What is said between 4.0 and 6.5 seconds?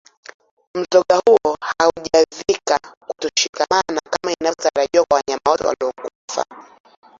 kama inavyotarajiwa kwa wanyama wote waliokufa